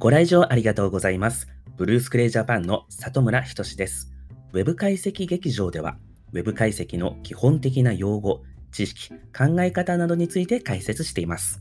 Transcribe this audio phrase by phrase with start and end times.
[0.00, 1.46] ご来場ありがとうございます。
[1.76, 4.10] ブルースクレイジャパンの里村仁です。
[4.54, 5.98] ウェブ解析劇場では、
[6.32, 8.40] ウェブ解析の基本的な用語、
[8.72, 11.60] 知識、考え方などについて解説しています。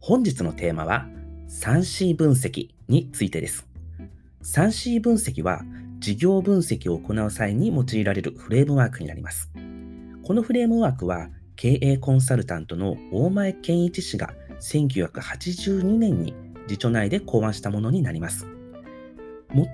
[0.00, 1.08] 本日のテーマは、
[1.50, 3.68] 3C 分析についてです。
[4.42, 5.60] 3C 分析は、
[5.98, 9.50] 事業分析を行う際に用いられるフレームワークになります。
[10.22, 16.32] このフレームワークは、経営コンサルタントの大前健一氏が1982年に
[16.68, 18.46] 自著内で考案したものになります。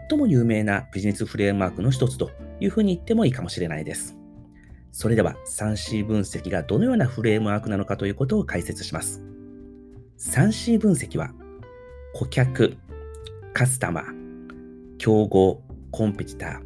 [0.09, 2.31] 最も有名なビジネスフレームワークの一つと
[2.61, 4.17] いうふうに言ってもいいかもしれないです。
[4.93, 9.23] それでは 3C 分析がどのようなフレームワークなのかということを解説します。
[10.19, 11.33] 3C 分析は
[12.15, 12.77] 顧客、
[13.53, 16.61] カスタマー、競合、コンペティター、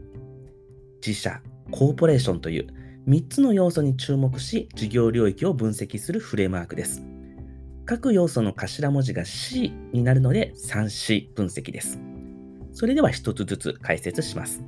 [1.05, 1.41] 自社、
[1.71, 2.67] コーポレーションという
[3.09, 7.03] 3つの要素に注目し事業領域を分析するフレームワークです。
[7.89, 11.99] 各要素の頭文字が C になるので 3C 分析です。
[12.75, 14.63] それでは一つずつ解説します。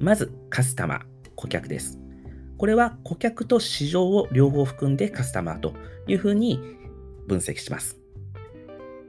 [0.00, 1.00] まず、カスタマー、
[1.36, 2.00] 顧客です。
[2.58, 5.74] これは顧客と市場を両方含んでカスタマーと
[6.08, 6.58] いうふうに
[7.28, 7.96] 分析します。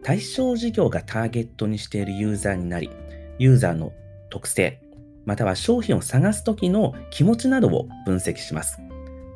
[0.03, 2.91] 対象事業がターゲットにしているユーザーになり、
[3.39, 3.93] ユーザーの
[4.29, 4.79] 特性、
[5.25, 8.77] または商品を探すときの気持ちなどを分析します。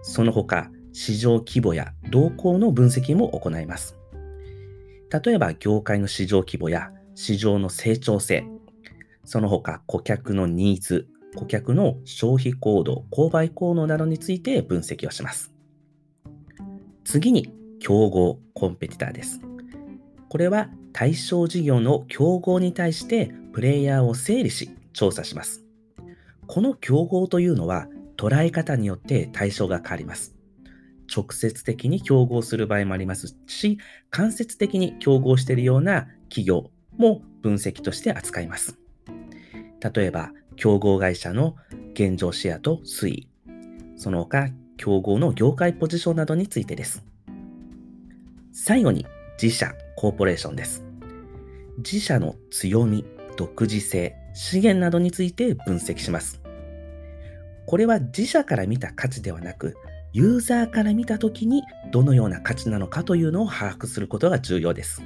[0.03, 3.97] その他、市場規模や動向の分析も行います。
[5.23, 8.45] 例えば、業界の市場規模や市場の成長性、
[9.25, 15.51] その他、顧客のニーズ、顧客の消費行動、購買行動などについて分析をします。
[17.03, 19.41] 次に、競合、コンペティターです。
[20.29, 25.63] これは対象事業の競合に対してプレイヤーを整理し調査します。
[26.47, 30.40] この競合というのは捉え方によって対象が変わります。
[31.13, 33.77] 直接的に競合する場合もありますし、
[34.09, 38.77] 間接的に競合しているような企業も分析として扱います。
[39.93, 41.55] 例えば、競合会社の
[41.93, 43.29] 現状シェアと推移、
[43.97, 47.03] その他、競合の業界ポジションなどについてです。
[48.51, 49.05] 最後に、
[49.41, 50.83] 自社、コーポレーションです。
[51.77, 53.05] 自社の強み、
[53.37, 56.41] 独自性、資源などについて分析します。
[57.65, 59.75] これは自社から見た価値ではなく、
[60.13, 65.01] ユーザーから見たときにどのような価値なのかというのを把握することが重要です。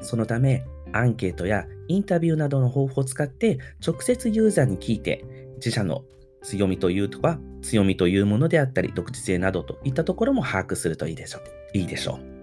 [0.00, 5.24] そのため、アンケートやインタビューなどの方法を使って直接ユーザーに聞いて
[5.56, 6.04] 自社の
[6.42, 11.40] 強みというとか強みというものであったり独自性などといったところも把握するといいでしょ
[11.74, 11.78] う。
[11.78, 12.34] いいでしょう。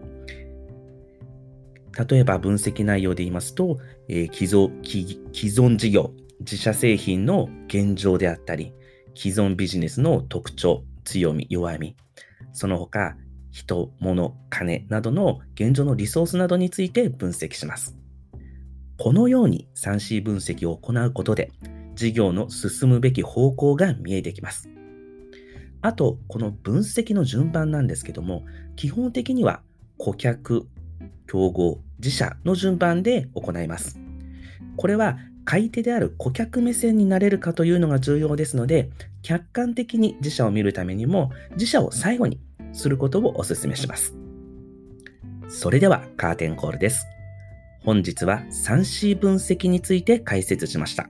[2.10, 8.74] 例えば分析内容で言いますと、えー既存既既存事業、自社製品の現状であったり、
[9.14, 11.96] 既存ビジネスの特徴、強み、弱み、
[12.54, 13.16] その他、
[13.52, 17.98] 人、物、金などの現状のリソースなどについて分析します。
[18.98, 21.52] このように 3C 分析を行うことで、
[21.96, 24.70] 事業の進むべき方向が見えてきます。
[25.82, 28.46] あと、この分析の順番なんですけども、
[28.76, 29.62] 基本的には
[29.98, 30.68] 顧客、
[31.28, 34.00] 競合、自社の順番で行います。
[34.78, 35.18] これは
[35.52, 38.90] 買い手である顧客目線になれるかというのが重要ですので、
[39.22, 42.40] 客観的に自社を見るためにも、自社を最後に
[42.72, 44.16] することをお勧めします。
[45.50, 47.06] それではカーテンコールです。
[47.84, 51.10] 本日は 3C 分析について解説しました。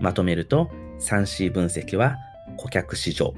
[0.00, 2.16] まとめると、3C 分析は
[2.56, 3.34] 顧客市場、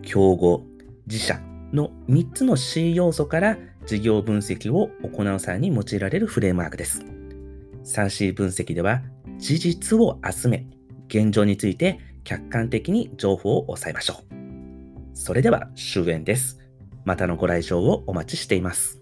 [0.00, 0.64] 競合、
[1.06, 1.42] 自社
[1.74, 7.04] の3つの C 要素から事業分析を行う際に用いられるフレームワークです。
[7.84, 9.02] 3C 分析では
[9.38, 10.66] 事実を集め、
[11.08, 14.38] 現状について客観的に情報を抑えましょう。
[15.14, 16.58] それでは終演です。
[17.04, 19.00] またのご来場をお待ちしています。